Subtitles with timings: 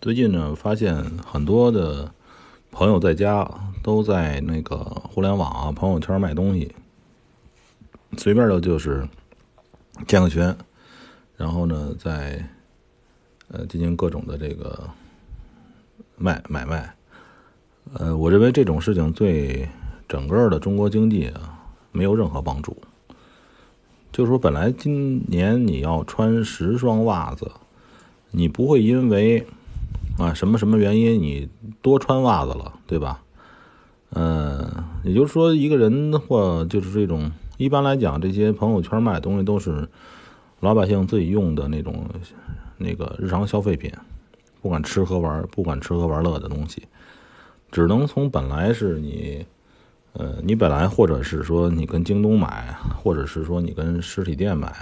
[0.00, 0.94] 最近呢，发现
[1.26, 2.14] 很多的
[2.70, 3.50] 朋友在家
[3.82, 4.76] 都在那个
[5.10, 6.72] 互联网啊、朋友圈卖东西，
[8.16, 9.08] 随便的就是
[10.06, 10.54] 建个群，
[11.36, 12.48] 然后呢，在
[13.48, 14.88] 呃进行各种的这个
[16.16, 16.94] 卖买卖。
[17.94, 19.68] 呃，我认为这种事情对
[20.08, 21.58] 整个的中国经济啊
[21.90, 22.76] 没有任何帮助。
[24.12, 27.50] 就是说，本来今年你要穿十双袜子，
[28.30, 29.44] 你不会因为
[30.18, 31.48] 啊什么什么原因你
[31.80, 33.22] 多穿袜子了，对吧？
[34.10, 34.66] 嗯，
[35.04, 39.88] 也就是说，一个人或就是这种一般来讲，这些朋友圈卖的东西都是
[40.60, 42.06] 老百姓自己用的那种
[42.78, 43.92] 那个日常消费品，
[44.60, 46.82] 不管吃喝玩，不管吃喝玩乐的东西。
[47.70, 49.44] 只能从本来是你，
[50.14, 54.74] 呃，你本来或者是说你跟京东买，或者是说你跟实体店买，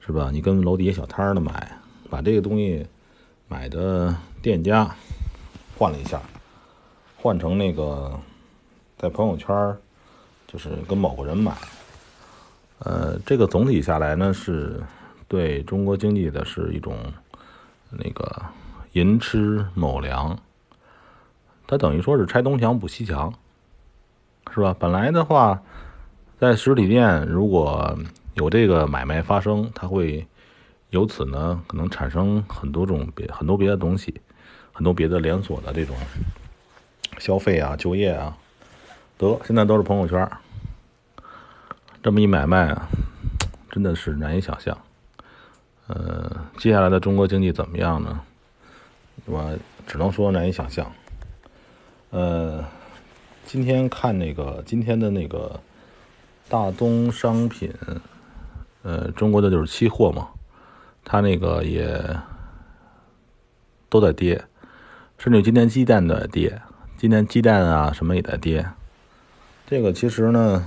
[0.00, 0.30] 是吧？
[0.30, 1.78] 你跟楼底下小摊的买，
[2.10, 2.84] 把这个东西
[3.48, 4.94] 买的店家
[5.74, 6.20] 换了一下，
[7.16, 8.20] 换成那个
[8.98, 9.74] 在朋友圈
[10.46, 11.56] 就是跟某个人买，
[12.80, 14.82] 呃，这个总体下来呢，是
[15.28, 16.94] 对中国经济的是一种
[17.88, 18.42] 那个
[18.92, 20.38] 寅吃卯粮。
[21.66, 23.32] 它等于说是拆东墙补西墙，
[24.52, 24.76] 是吧？
[24.78, 25.62] 本来的话，
[26.38, 27.98] 在实体店如果
[28.34, 30.26] 有这个买卖发生，它会
[30.90, 34.20] 由此呢可能产生很多种别很多别的东西，
[34.74, 35.96] 很多别的连锁的这种
[37.18, 38.36] 消费啊、就业啊，
[39.16, 40.28] 得现在都是朋友圈，
[42.02, 42.88] 这么一买卖啊，
[43.70, 44.76] 真的是难以想象。
[45.86, 48.20] 呃，接下来的中国经济怎么样呢？
[49.26, 50.90] 我只能说难以想象。
[52.10, 52.64] 呃，
[53.44, 55.60] 今天看那个今天的那个
[56.48, 57.72] 大宗商品，
[58.82, 60.30] 呃，中国的就是期货嘛，
[61.04, 62.02] 它那个也
[63.88, 64.44] 都在跌，
[65.24, 66.60] 甚至今天鸡蛋都在跌，
[66.98, 68.62] 今天鸡蛋啊什么也在跌。
[69.66, 70.62] 这个其实呢，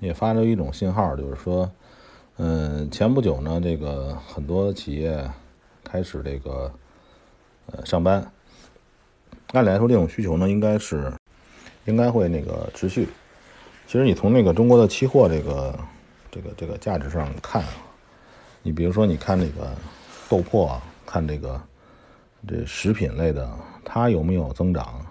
[0.00, 1.70] 也发出一种信号，就是说，
[2.38, 5.24] 嗯，前不久呢，这个很多企业
[5.84, 6.74] 开始这个
[7.66, 8.28] 呃上班。
[9.52, 11.12] 按理来说，这种需求呢，应该是
[11.84, 13.08] 应该会那个持续。
[13.86, 15.78] 其实你从那个中国的期货这个
[16.32, 17.62] 这个这个价值上看，
[18.60, 19.72] 你比如说你看那个
[20.28, 21.62] 豆粕啊，看这个
[22.48, 23.48] 这食品类的，
[23.84, 25.04] 它有没有增长？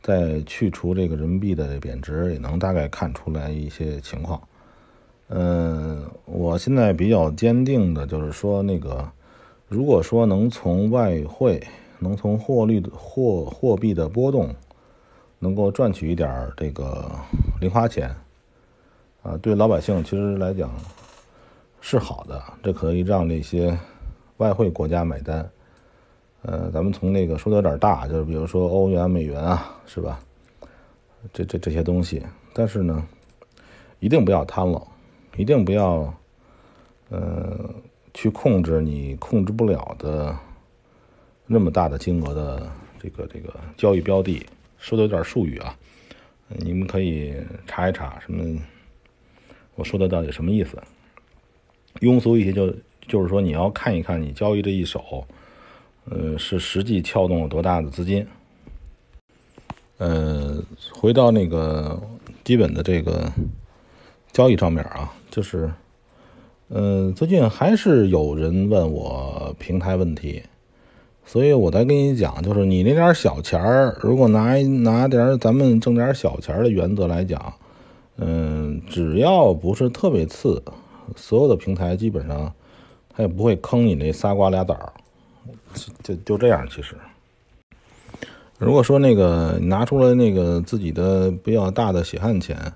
[0.00, 4.40] 再去除这个人民币的贬值，也能大概看出来一些情况。
[5.28, 9.10] 嗯，我现在比较坚定的就是说，那个
[9.68, 11.62] 如果说能从外汇。
[12.00, 14.54] 能从货率的货货币的波动，
[15.40, 17.10] 能够赚取一点这个
[17.60, 18.14] 零花钱，
[19.24, 20.70] 啊，对老百姓其实来讲
[21.80, 23.76] 是好的，这可以让那些
[24.36, 25.50] 外汇国家买单。
[26.42, 30.20] 呃，咱们从那个说的有点大，就是比如说欧元、美元啊，是吧？
[31.32, 32.22] 这这这些东西，
[32.54, 33.06] 但是呢，
[34.00, 34.80] 一定不要贪了，
[35.36, 36.14] 一定不要，
[37.10, 37.68] 呃，
[38.14, 40.36] 去控制你控制不了的。
[41.50, 44.46] 那么大的金额的这个这个交易标的，
[44.76, 45.74] 说的有点术语啊，
[46.48, 47.34] 你们可以
[47.66, 48.60] 查一查什么，
[49.74, 50.76] 我说的到底什么意思？
[52.00, 52.70] 庸俗一些就
[53.06, 55.26] 就是说你要看一看你交易这一手，
[56.10, 58.26] 呃，是实际撬动了多大的资金。
[59.98, 62.00] 呃，回到那个
[62.44, 63.32] 基本的这个
[64.32, 65.70] 交易上面啊，就是，
[66.68, 70.42] 呃，最近还是有人问我平台问题。
[71.26, 77.52] 所以我再跟你讲，就是你那点小钱儿，如果拿拿点咱们挣点小钱的原则来讲，
[78.16, 80.62] 嗯，只要不是特别次，
[81.16, 82.50] 所有的平台基本上
[83.10, 84.74] 他也不会坑你那仨瓜俩枣，
[86.02, 86.66] 就就这样。
[86.68, 86.94] 其实，
[88.58, 92.72] 如果说那个拿出来那个自己的比较大的血汗钱，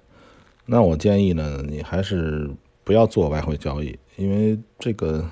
[0.66, 2.50] 那我建议呢，你还是
[2.84, 5.24] 不要做外汇交易，因为这个，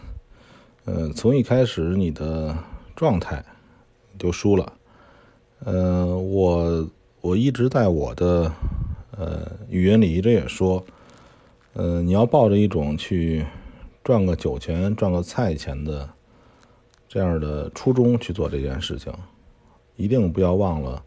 [0.84, 2.56] 呃，从一开始你的。
[2.96, 3.42] 状态
[4.18, 4.72] 就输了，
[5.64, 6.86] 呃，我
[7.22, 8.52] 我一直在我的
[9.16, 10.84] 呃语音里一直也说，
[11.72, 13.46] 呃，你要抱着一种去
[14.04, 16.06] 赚个酒钱、赚个菜钱的
[17.10, 19.12] 这样的初衷去做这件事情，
[19.96, 21.02] 一定不要忘了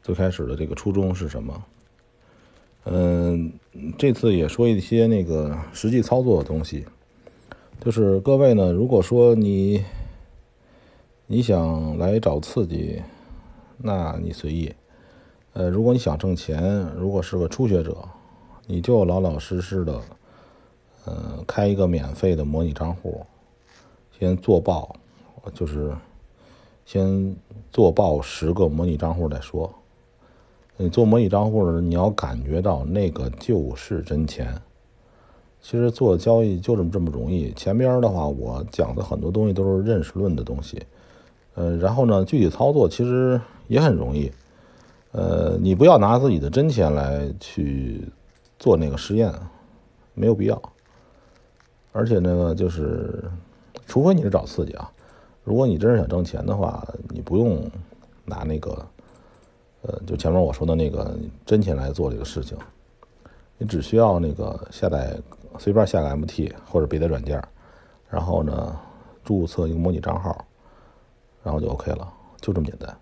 [0.00, 1.64] 最开始的这个初衷是什么。
[2.84, 3.52] 嗯，
[3.98, 6.86] 这次也说一些那个实际操作的东西，
[7.80, 9.84] 就是各位呢，如果说你。
[11.26, 13.02] 你想来找刺激，
[13.78, 14.70] 那你随意。
[15.54, 17.96] 呃，如果你想挣钱，如果是个初学者，
[18.66, 20.02] 你就老老实实的，
[21.06, 23.24] 呃，开一个免费的模拟账户，
[24.18, 24.94] 先做爆，
[25.52, 25.94] 就是
[26.84, 27.36] 先
[27.70, 29.72] 做爆十个模拟账户再说。
[30.76, 34.60] 你做模拟账户的时候，你要感觉到那个就是真钱。
[35.60, 37.50] 其实做交易就这么这么容易。
[37.52, 40.82] 前边的话，我讲的很多东西都是认识论的东西。
[41.54, 44.30] 呃，然后呢，具体操作其实也很容易。
[45.12, 48.06] 呃，你不要拿自己的真钱来去
[48.58, 49.32] 做那个实验，
[50.12, 50.60] 没有必要。
[51.92, 53.24] 而且那个就是，
[53.86, 54.90] 除非你是找刺激啊。
[55.44, 57.70] 如果你真是想挣钱的话，你不用
[58.24, 58.86] 拿那个，
[59.82, 62.56] 呃，就前面我说的那个真钱来做这个事情。
[63.58, 65.16] 你只需要那个下载，
[65.58, 67.40] 随便下个 MT 或者别的软件，
[68.08, 68.76] 然后呢，
[69.22, 70.44] 注册一个模拟账号，
[71.42, 72.96] 然后就 OK 了，就这么简单。